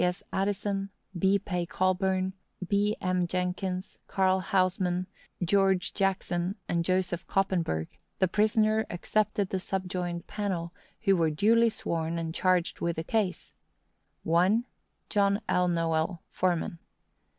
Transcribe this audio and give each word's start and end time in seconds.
S. 0.03 0.23
Addison, 0.33 0.89
B. 1.15 1.37
P. 1.37 1.67
Colburn, 1.67 2.33
B. 2.67 2.95
M. 3.01 3.27
Jenkins, 3.27 3.99
Carl 4.07 4.39
Houseman, 4.39 5.05
Geo. 5.45 5.75
Jackson, 5.75 6.55
and 6.67 6.83
Joseph 6.83 7.27
Coppenberg, 7.27 7.87
the 8.17 8.27
prisoner 8.27 8.87
accepted 8.89 9.49
the 9.49 9.59
subjoined 9.59 10.25
panel, 10.25 10.73
who 11.01 11.15
were 11.15 11.29
duly 11.29 11.69
sworn, 11.69 12.17
and 12.17 12.33
charged 12.33 12.81
with 12.81 12.95
the 12.95 13.03
case: 13.03 13.53
1. 14.23 14.65
John 15.09 15.39
L. 15.47 15.67
Nowell, 15.67 16.23
foreman. 16.31 16.79